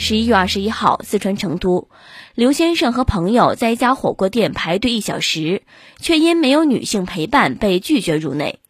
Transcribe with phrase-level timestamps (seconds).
[0.00, 1.88] 十一月二十一号，四川成都，
[2.36, 5.62] 刘先生和朋友在一家火锅店排队一小时，
[6.00, 8.60] 却因没有女性陪伴被拒绝入内。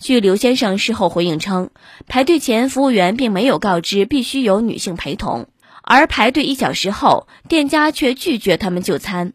[0.00, 1.70] 据刘先生事后回应称，
[2.08, 5.46] 排队前服务员并没有告知必须有女性陪同，
[5.84, 9.32] 而排队一小时后，店家却拒绝他们就餐。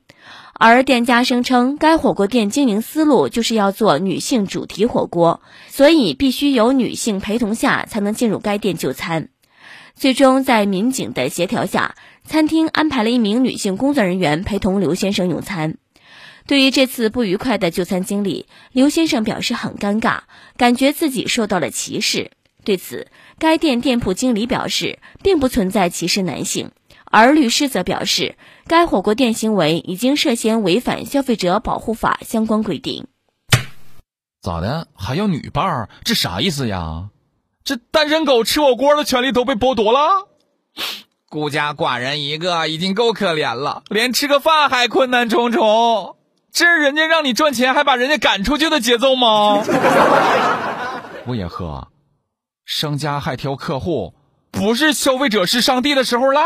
[0.54, 9.30] 而店家声称，该火锅店经营思路就是要做女性主题火锅，所以必须有女性陪同下才能进入该店就餐。
[10.00, 15.76] 最终，在民警的协调下，餐厅安排了一名女性工作人员陪同刘先生用餐。
[16.48, 20.22] 对于这次不愉快的就餐经历，刘先生表示很尴尬，
[20.56, 22.32] 感觉自己受到了歧视。
[22.64, 23.08] 对此，
[23.40, 26.72] 该店店铺经理表示，并不存在歧视男性。
[27.04, 28.38] 而律师则表示，
[28.68, 33.08] 该火锅店行为已经涉嫌违反消费者保护法相关规定。
[34.42, 34.88] 咋的？
[34.96, 35.90] 还要女伴儿？
[36.06, 37.10] 这啥意思呀？
[37.70, 40.28] 这单身狗吃火锅的权利都被剥夺了？
[41.30, 46.16] 孤家寡人一个已经够可怜了，连吃个饭还困难重重。
[46.52, 49.64] 这是人家让你赚钱，还把人家赶出去的节奏吗？
[51.28, 51.90] 我也喝，
[52.66, 54.16] 商家还挑客户，
[54.50, 56.42] 不是消费者是上帝的时候啦。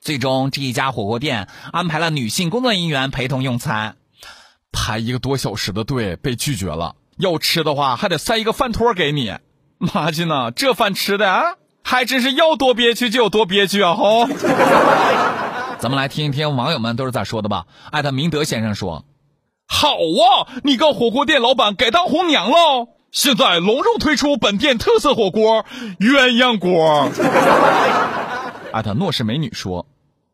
[0.00, 3.96] 最终，这一家火锅店安排了女性工作人员陪同用餐，
[4.72, 6.96] 排一个多小时的队被拒绝了。
[7.18, 9.34] 要吃的话，还得塞一个饭托给你。
[9.92, 11.42] 妈去呢，这饭吃的啊，
[11.82, 13.94] 还真是要多憋屈就有多憋屈啊！
[13.94, 14.26] 吼，
[15.78, 17.66] 咱们来听一听网友们都是咋说的吧。
[17.90, 19.04] 艾特明德先生说
[19.68, 22.88] ：“好啊，你个火锅店老板改当红娘了。
[23.10, 25.64] 现在隆重推出本店特色火锅
[26.00, 27.10] 鸳鸯锅。
[28.72, 29.86] ”艾特诺氏美女说。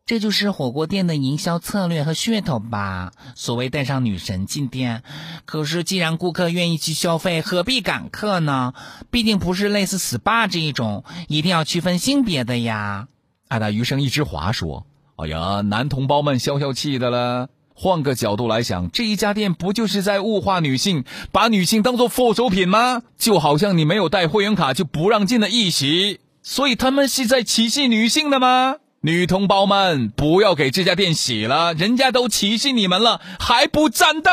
[0.05, 3.13] 这就是火锅店的营销策略和噱头吧？
[3.35, 5.03] 所谓带上女神进店，
[5.45, 8.73] 可是既然顾客愿意去消费，何必赶客呢？
[9.09, 13.07] 毕竟不是类似 SPA 这一种，一定要区分性别的呀。
[13.47, 14.85] 爱大余生一枝华说
[15.15, 17.47] ：“哎呀，男同胞们消消气的了。
[17.73, 23.01] 换个角度来想，这一家店不就是在物化女性，把女性当做附属品吗？
[23.17, 34.29] 就好像你没有带会员卡就不让进的一席，所以他们是在歧视女性的吗？”女同胞们，不要给这家店洗了，人家都歧视你们了，还不战斗？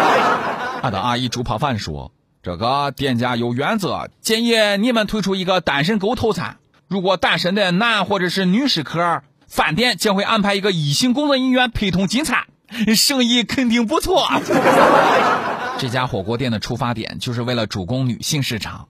[0.80, 2.10] 他的阿姨煮泡饭说
[2.42, 6.56] ：“这个店家有原则，建议你们推出一个单身狗套餐。
[6.88, 12.44] 如果单身的男或者是女食客，饭店将会安排一个异性工作人员陪同进餐，
[12.96, 14.26] 生意肯定不错。
[15.76, 18.88] ”这家火锅店的出发点就是为了主攻女性市场，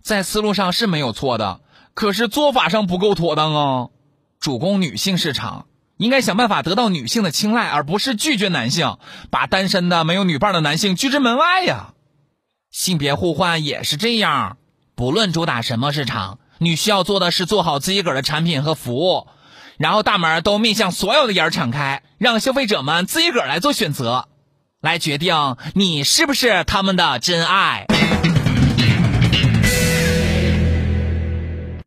[0.00, 1.60] 在思路上是没有错的，
[1.92, 3.88] 可是做法上不够妥当啊。
[4.40, 5.66] 主攻女性市场，
[5.98, 8.96] 应该想办法得到女性的青睐，而不是拒绝男性，
[9.30, 11.92] 把单身的没有女伴的男性拒之门外呀。
[12.70, 14.56] 性别互换也是这样，
[14.94, 19.26] 不论主打什么市场，你需要做的是做好自己个儿的产品和服务，
[19.76, 24.28] 然后大门都面向所有的人敞开，让消费者们自己个儿来做选择，
[24.80, 27.84] 来决定你是不是他们的真爱。